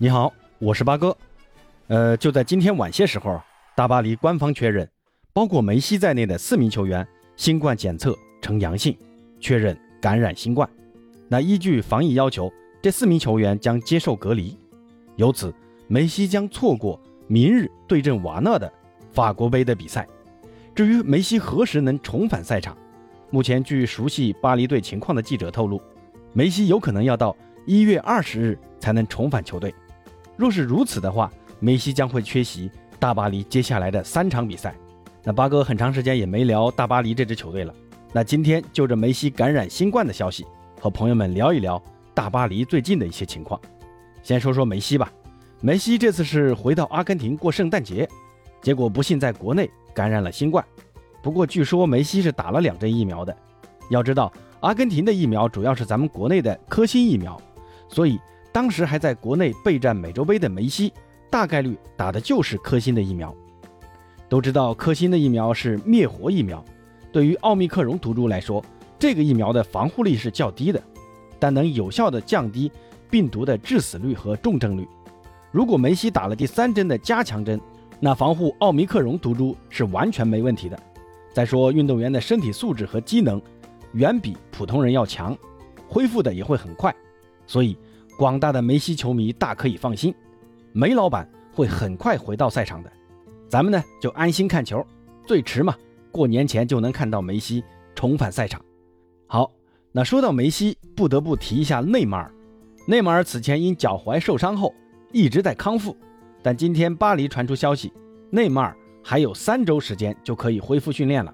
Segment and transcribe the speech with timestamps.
[0.00, 1.16] 你好，我是八哥。
[1.88, 3.42] 呃，就在今天晚些时候，
[3.74, 4.88] 大巴黎官方确认，
[5.32, 8.96] 包括梅西在内的四名球员新冠检测呈阳性，
[9.40, 10.70] 确认感染新冠。
[11.26, 12.48] 那依据防疫要求，
[12.80, 14.56] 这四名球员将接受隔离。
[15.16, 15.52] 由此，
[15.88, 18.72] 梅西将错过明日对阵瓦纳的
[19.10, 20.06] 法国杯的比赛。
[20.76, 22.78] 至于梅西何时能重返赛场，
[23.30, 25.82] 目前据熟悉巴黎队情况的记者透露，
[26.32, 27.36] 梅西有可能要到
[27.66, 29.74] 一月二十日才能重返球队。
[30.38, 31.28] 若是如此的话，
[31.58, 32.70] 梅西将会缺席
[33.00, 34.72] 大巴黎接下来的三场比赛。
[35.24, 37.74] 那八哥很长时间也没聊大巴黎这支球队了。
[38.12, 40.46] 那今天就着梅西感染新冠的消息，
[40.80, 41.82] 和朋友们聊一聊
[42.14, 43.60] 大巴黎最近的一些情况。
[44.22, 45.12] 先说说梅西吧。
[45.60, 48.08] 梅西这次是回到阿根廷过圣诞节，
[48.62, 50.64] 结果不幸在国内感染了新冠。
[51.20, 53.36] 不过据说梅西是打了两针疫苗的。
[53.90, 57.36] 要知道，阿根廷的疫苗主要是咱们国内的科兴疫苗，
[57.88, 58.20] 所以。
[58.58, 60.92] 当时还在国内备战美洲杯的梅西，
[61.30, 63.32] 大概率打的就是科兴的疫苗。
[64.28, 66.64] 都知道科兴的疫苗是灭活疫苗，
[67.12, 68.60] 对于奥密克戎毒株来说，
[68.98, 70.82] 这个疫苗的防护力是较低的，
[71.38, 72.68] 但能有效的降低
[73.08, 74.88] 病毒的致死率和重症率。
[75.52, 77.60] 如果梅西打了第三针的加强针，
[78.00, 80.76] 那防护奥密克戎毒株是完全没问题的。
[81.32, 83.40] 再说运动员的身体素质和机能
[83.92, 85.38] 远比普通人要强，
[85.88, 86.92] 恢复的也会很快，
[87.46, 87.78] 所以。
[88.18, 90.12] 广大的梅西球迷大可以放心，
[90.72, 92.90] 梅老板会很快回到赛场的。
[93.48, 94.84] 咱们呢就安心看球，
[95.24, 95.72] 最迟嘛
[96.10, 97.62] 过年前就能看到梅西
[97.94, 98.60] 重返赛场。
[99.28, 99.48] 好，
[99.92, 102.28] 那说到梅西，不得不提一下内马尔。
[102.88, 104.74] 内马尔此前因脚踝受伤后
[105.12, 105.96] 一直在康复，
[106.42, 107.92] 但今天巴黎传出消息，
[108.30, 111.32] 内马尔还有三周时间就可以恢复训练了，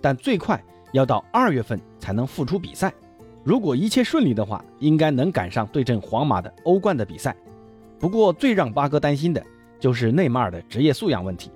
[0.00, 0.60] 但最快
[0.92, 2.92] 要到二月份才能复出比赛。
[3.46, 7.32] 如果一切顺利的话，应该能赶上对阵皇马的欧冠的比赛。
[7.96, 9.40] 不过，最让八哥担心的
[9.78, 11.48] 就是内马尔的职业素养问题。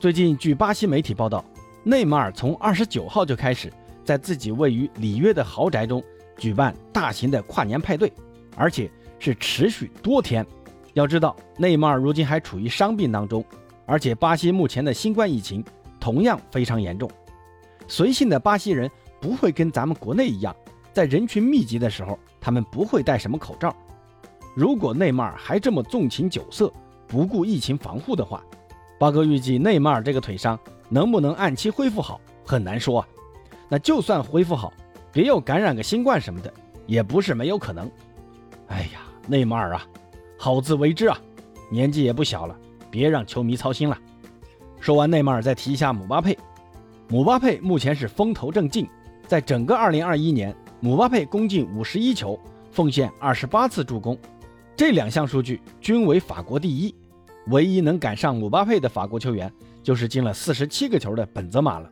[0.00, 1.44] 最近，据巴西媒体报道，
[1.84, 3.72] 内马尔从二十九号就开始
[4.04, 6.02] 在自己位于里约的豪宅中
[6.36, 8.12] 举办大型的跨年派对，
[8.56, 8.90] 而且
[9.20, 10.44] 是持续多天。
[10.94, 13.44] 要知道，内马尔如今还处于伤病当中，
[13.86, 15.64] 而且巴西目前的新冠疫情
[16.00, 17.08] 同样非常严重。
[17.86, 18.90] 随性的巴西人
[19.20, 20.52] 不会跟咱们国内一样。
[20.92, 23.74] 在人群密集的时候，他们不会戴什么口罩。
[24.54, 26.72] 如果内马尔还这么纵情酒色，
[27.06, 28.42] 不顾疫情防护的话，
[28.98, 30.58] 八哥预计内马尔这个腿伤
[30.88, 33.08] 能不能按期恢复好很难说啊。
[33.68, 34.72] 那就算恢复好，
[35.12, 36.52] 别又感染个新冠什么的，
[36.86, 37.88] 也不是没有可能。
[38.66, 39.86] 哎呀，内马尔啊，
[40.36, 41.16] 好自为之啊，
[41.70, 42.56] 年纪也不小了，
[42.90, 43.96] 别让球迷操心了。
[44.80, 46.36] 说完内马尔，再提一下姆巴佩。
[47.08, 48.88] 姆巴佩目前是风头正劲，
[49.28, 50.56] 在整个2021年。
[50.82, 54.18] 姆巴佩攻进五十一球，奉献二十八次助攻，
[54.74, 56.94] 这两项数据均为法国第一。
[57.48, 59.52] 唯一能赶上姆巴佩的法国球员，
[59.82, 61.90] 就是进了四十七个球的本泽马了。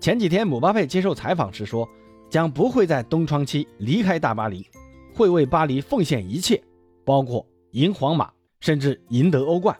[0.00, 1.86] 前几天姆巴佩接受采访时说，
[2.30, 4.66] 将不会在冬窗期离开大巴黎，
[5.14, 6.62] 会为巴黎奉献一切，
[7.04, 8.30] 包括赢皇马，
[8.60, 9.76] 甚至赢得欧冠。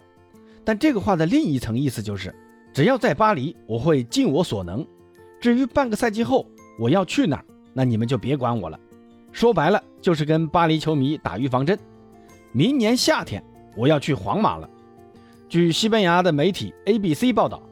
[0.64, 2.34] 但这个话的另一层意思就是，
[2.74, 4.86] 只要在巴黎，我会尽我所能。
[5.40, 6.46] 至于半个赛季后
[6.78, 7.44] 我要去哪儿？
[7.72, 8.78] 那你们就别管我了，
[9.32, 11.78] 说白了就是跟巴黎球迷打预防针。
[12.52, 13.42] 明年夏天
[13.76, 14.68] 我要去皇马了。
[15.48, 17.62] 据西班牙的媒体 ABC 报道，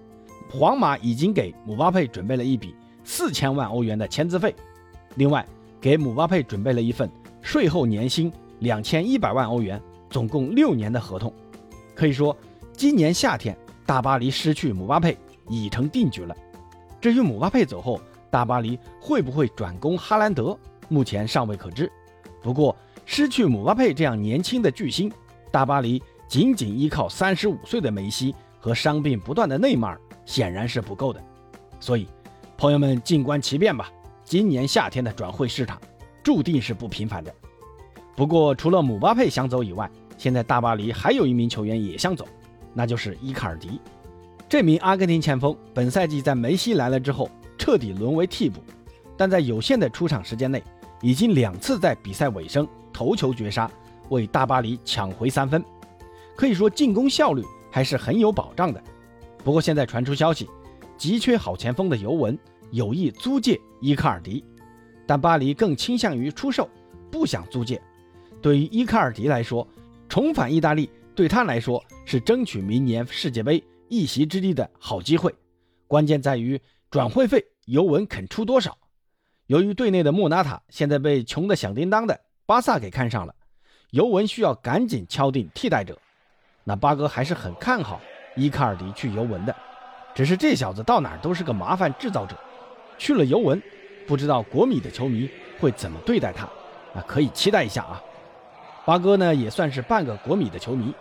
[0.51, 2.75] 皇马已经给姆巴佩准备了一笔
[3.05, 4.55] 四千万欧元的签字费，
[5.17, 5.47] 另外
[5.81, 7.11] 给姆巴佩准备了一份
[7.43, 11.33] 税后年薪两千一百万欧元，总共六年的合同。
[11.95, 12.37] 可以说，
[12.73, 15.17] 今年夏天大巴黎失去姆巴佩
[15.49, 16.35] 已成定局了。
[17.01, 18.01] 至于姆巴佩走后，
[18.37, 20.55] 大巴黎会不会转攻哈兰德？
[20.91, 21.91] 目前尚未可知。
[22.43, 22.77] 不过，
[23.07, 25.11] 失去姆巴佩这样年轻的巨星，
[25.51, 31.25] 大巴黎仅仅依靠三十五岁的梅西和伤病不断的内马尔显然是不够的。
[31.81, 32.07] 所以，
[32.59, 33.91] 朋友们静观其变吧。
[34.23, 35.81] 今年夏天的转会市场
[36.23, 37.35] 注定是不平凡的。
[38.15, 42.29] 不过，除了姆巴佩想走以外，现在大巴黎还有一名球员也想走，
[42.75, 43.81] 那就是伊卡尔迪。
[44.47, 47.31] 这名阿根廷前锋本赛季在梅西来了之后。
[47.67, 48.61] 彻底沦为替补，
[49.17, 50.63] 但在有限的出场时间内，
[51.03, 53.69] 已经两次在比赛尾声头球绝杀，
[54.09, 55.65] 为大巴黎抢回三分，
[56.37, 58.81] 可以说进攻效率还是很有保障的。
[59.43, 60.49] 不过现在传出消息，
[60.97, 62.39] 急缺好前锋的尤文
[62.71, 64.45] 有意租借伊卡尔迪，
[65.05, 66.71] 但巴黎更倾向于出售，
[67.11, 67.83] 不想租借。
[68.41, 69.67] 对于伊卡尔迪来说，
[70.09, 75.35] 重返意大利对他来说是争取明年世界杯一席之地的好机会，
[75.89, 76.61] 关键在于。
[76.89, 78.79] 转会费尤文肯出多少？
[79.49, 83.35] 由于队内的莫纳塔现在被穷得响叮当的巴萨给看上了，
[83.91, 85.99] 尤文需要赶紧敲定替代者。
[86.63, 88.01] 那八哥还是很看好
[88.37, 89.55] 伊卡尔迪去尤文的，
[90.15, 92.37] 只是这小子到哪都是个麻烦制造者。
[92.99, 93.61] 去了尤文，
[94.07, 95.29] 不知道国米的球迷
[95.59, 96.45] 会怎么对待他，
[96.95, 98.01] 啊，可以期待一下啊。
[98.85, 100.95] 八哥呢也算是半个国米的球迷，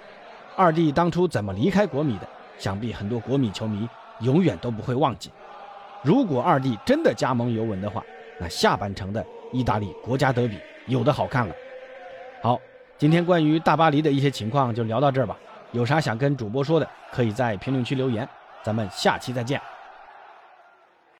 [0.55, 2.27] 二弟当初怎么离开国米的，
[2.57, 3.87] 想必很多国米球迷
[4.21, 5.29] 永远都不会忘记。
[6.05, 8.03] 如果二弟真的加盟尤文的话，
[8.39, 11.55] 那下半程的意大利国家德比有的好看了。
[12.43, 12.61] 好，
[12.95, 15.35] 今天关于大巴黎的一些情况就聊到这儿吧。
[15.71, 18.27] 有啥想跟主播说的，可以在评论区留言。
[18.61, 19.59] 咱们下期再见。